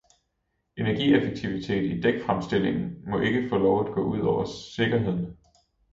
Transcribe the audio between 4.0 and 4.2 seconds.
ud